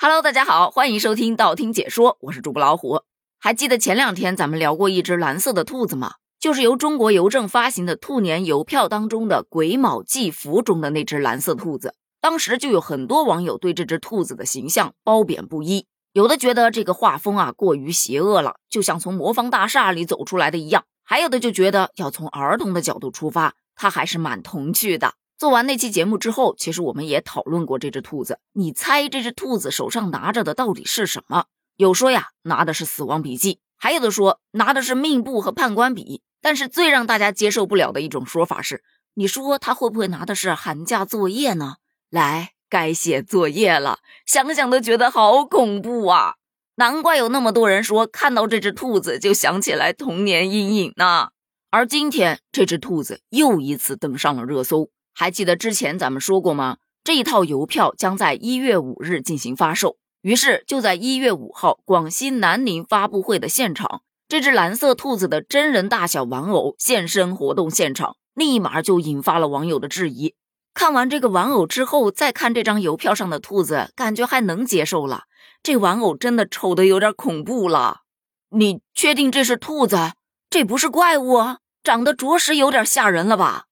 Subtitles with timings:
[0.00, 3.02] Hello，大家好，欢迎收听道听解说，我是主播老虎。
[3.40, 6.12] 还记得前两天咱们聊过一只蓝色的兔子吗？
[6.38, 11.96] 就是由中国邮政发行的兔年邮票当中的癸卯祭福中的那只蓝色兔子。
[12.20, 25.14] 当时就有很多网友对这只兔子的形象褒贬不一，有的觉得这个画风啊过于邪恶了，就像从魔方大厦里走出来的一样；还有的就觉得要从儿童的角度出发，它还是蛮童趣的。
[25.38, 28.40] 做完那期节目之后，其实我们也讨论过这只兔子。
[28.54, 31.44] 你猜这只兔子手上拿着的到底是什么？
[31.76, 36.22] 有说呀，拿的是死亡笔记；还有的说拿的是命簿和判官笔。
[36.40, 38.82] 但是最让大家接受不了的一种说法是，
[39.14, 41.76] 你说他会不会拿的是寒假作业呢？
[42.10, 46.34] 来，该写作业了，想想都觉得好恐怖啊！
[46.76, 51.30] 难怪有那么多人说看到这只兔子就想起来童年阴影呢。
[51.70, 54.90] 而今天这只兔子又一次登上了热搜。
[55.20, 56.76] 还记得之前咱们说过吗？
[57.02, 59.96] 这一套邮票将在一月五日进行发售。
[60.20, 70.36] 于是就在一月五号广西南宁发布会的现场，这只蓝色兔子的真人大小玩偶现身活动现场，立马就引发了网友的质疑。
[70.72, 75.24] 看完这个玩偶之后，再看这张邮票上的兔子，感觉还能接受了。
[75.64, 78.02] 这玩偶真的丑的有点恐怖了。
[78.50, 80.12] 你确定这是兔子？
[80.48, 81.56] 这不是怪物？
[81.82, 83.64] 长得着实有点吓人了吧？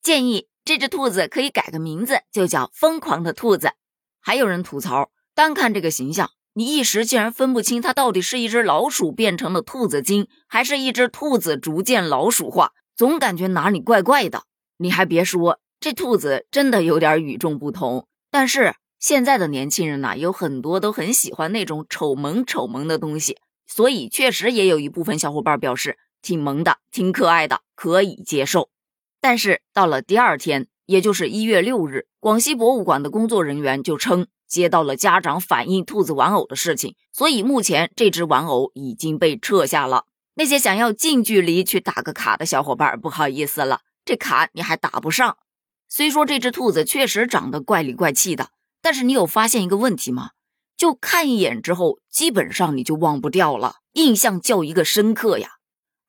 [0.00, 0.46] 建议。
[0.64, 3.72] 这只兔子可以改个名字，就叫疯狂的兔子。
[4.22, 14.44] 还有人吐槽，单看这个形象，你一时竟然分不清它到底是一只老鼠变成了兔子精，还是一只兔子逐渐老鼠化，总感觉哪里怪怪的。
[14.78, 18.08] 你还别说，这兔子真的有点与众不同。
[18.30, 28.70] 但是现在的年轻人呐，有很多都很喜欢那种丑萌丑萌的东西，所以确实也有一部分小伙伴表示挺萌的，挺可爱的，可以接受。
[29.24, 40.04] 但是到了第二天，也就是一月六日，广西博物馆的工作人员就称接到了家长反映兔子玩偶的事情，所以目前这只玩偶已经被撤下了。
[40.34, 45.38] 那些想要近距离去打个卡的小伙伴，不好意思了，这卡你还打不上。
[45.88, 48.50] 虽说这只兔子确实长得怪里怪气的，
[48.82, 50.32] 但是你有发现一个问题吗？
[50.76, 55.52] 就看一眼之后，基本上你就忘不掉了，印象叫一个深刻呀。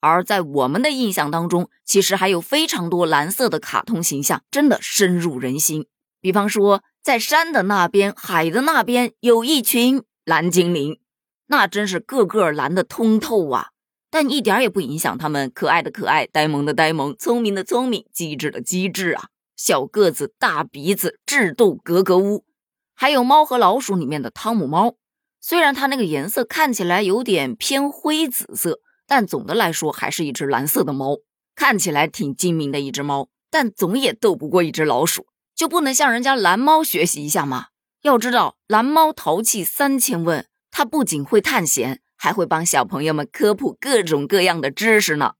[0.05, 5.87] 而在我们的印象当中，其实还有非常多蓝色的卡通形象，真的深入人心。
[6.21, 10.99] 比方说，在山的那边、海的那边，有一群蓝精灵，
[11.47, 13.69] 那真是个个蓝的通透啊！
[14.11, 19.29] 但一点也不影响他们可爱的可爱、呆萌的呆萌、聪明的聪明、机智的机智啊！
[19.57, 22.45] 小个子、大鼻子、智斗格格巫，
[22.93, 24.95] 还有《猫和老鼠》里面的汤姆猫，
[25.41, 28.81] 虽然它那个颜色看起来有点偏灰紫色。
[29.07, 31.17] 但总的来说，还是一只蓝色的猫，
[31.55, 37.67] 看起来挺精明的一只猫，但总也斗不过一只老鼠，就不能向人家蓝猫学习一下吗？
[38.01, 45.33] 要知道，蓝猫淘气三千问，它不仅会探险，还会帮小朋友们科普各种各样的知识呢。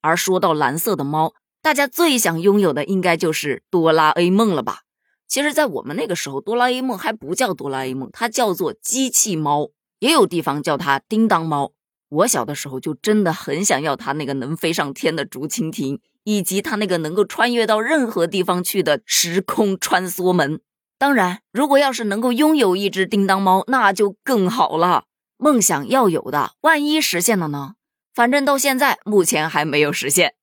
[0.00, 4.82] 而说到蓝色的猫，大家最想拥有的应该就是哆啦 A 梦了吧？
[5.26, 11.72] 其实，在我们那个时候，哆啦 A 梦还不叫哆啦 A 梦，它叫做机器猫，也有地方叫它叮当猫。
[12.08, 20.60] 我小的时候就真的很想要它那个能飞上天的竹蜻蜓，以及它那个能够穿越到任何地方去的时空穿梭门。
[20.98, 25.04] 当然，如果要是能够拥有一只叮当猫，那就更好了。
[25.36, 27.74] 梦想要有的，万一实现了呢？
[28.14, 30.34] 反正到现在目前还没有实现。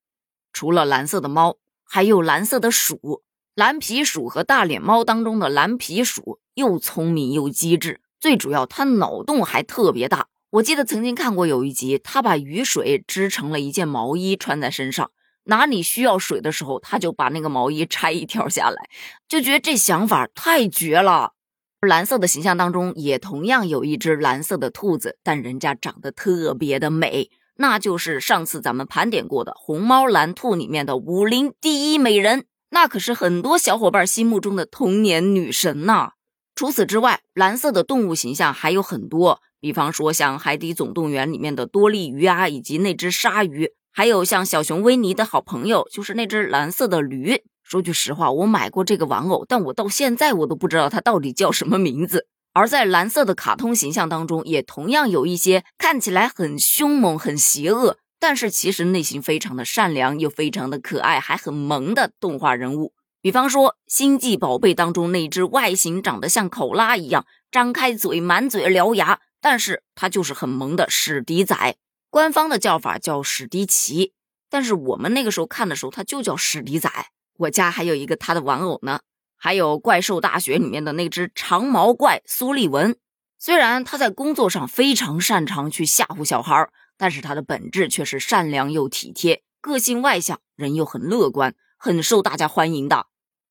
[0.54, 3.24] 除了蓝色的猫，还有蓝色的鼠。
[3.56, 10.28] 蓝皮鼠和大脸猫当中的蓝皮鼠又聪明又机智，最主要它脑洞还特别大。
[10.56, 15.12] 我记得曾经看过有一集，他把雨水织成了一件毛衣穿在身上，
[15.46, 18.90] 哪里需要水的时候，他就把那个毛衣拆一条下来，
[19.28, 21.34] 就觉得这想法太绝了。
[21.82, 36.12] 蓝色的形象当中也同样有一只蓝色的兔子，但人家长得特别的美，那就是上次咱们盘点过的红猫蓝兔里面的武林第一美人，那可是很多小伙伴心目中的童年女神呐。
[36.56, 39.42] 除此之外，蓝色的动物形象还有很多。
[39.66, 47.42] 比方说，像《海底总动员》里面的多利鱼啊，以及那只鲨鱼，还有像小熊维尼的好朋友，就是那只蓝色的驴。
[47.64, 52.28] 说句实话，我买过这个玩偶，但我到现在我都不知道它到底叫什么名字。
[52.54, 62.94] 而在蓝色的卡通形象当中，也同样有一些看起来很凶猛、很邪恶，但是其实内心非常的善良，又非常的可爱，还很萌的动画人物。
[63.20, 69.20] 比方说，《星际宝贝》当中那只外形长得像考拉一样，张开嘴满嘴獠牙。
[69.46, 71.76] 但是它就是很萌的史迪仔，
[72.10, 74.14] 官方的叫法叫史迪奇，
[74.50, 76.90] 但是我们那个时候看的时候，它就叫史迪仔。
[77.38, 79.02] 我家还有一个它的玩偶呢，
[79.38, 82.98] 还有《怪兽大学》里面的那只长毛怪苏利文，
[83.38, 86.68] 虽然他在工作上非常擅长去吓唬小孩，
[86.98, 93.06] 但是他的本质却是善良又体贴，个性外向，人又很乐观，很受大家欢迎的。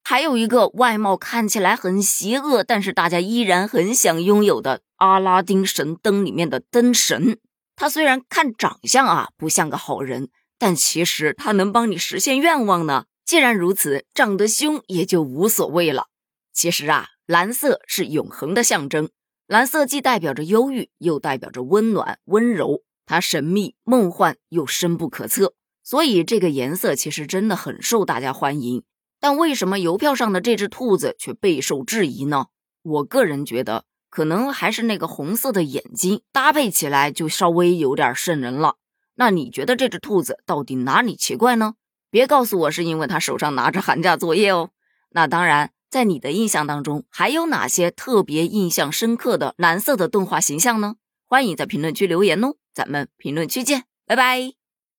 [0.07, 7.39] 还有一个外貌看起来很邪恶，但是大家依然很想拥有的阿拉丁神灯里面的灯神。
[7.75, 10.29] 他虽然看长相啊不像个好人，
[10.59, 13.07] 但其实他能帮你实现愿望呢。
[13.25, 16.09] 既然如此，长得凶也就无所谓了。
[16.53, 19.09] 其实啊，蓝色是永恒的象征。
[19.47, 22.83] 蓝色既代表着忧郁，又代表着温暖、温柔。
[23.07, 28.83] 它神秘、梦幻又深不可测，所以这个颜色其实真的很受大家欢迎。
[29.25, 32.49] 但为什么邮票上的这只兔子却备受质疑呢？
[32.83, 38.77] 我个人觉得，可能还是那个红色的眼睛搭配起来就稍微有点瘆人了。
[39.15, 41.77] 那你觉得这只兔子到底哪里奇怪呢？
[42.11, 44.69] 别告诉我是因为它手上拿着寒假作业哦。
[45.13, 45.71] 那当然。
[45.89, 50.97] 在你的印象当中，还有哪些特别印象深刻的蓝色的动画形象呢？
[51.29, 54.64] 欢迎在评论区留言哦，咱们评论区见，拜拜。